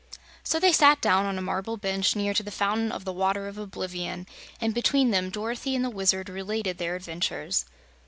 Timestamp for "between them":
4.73-5.29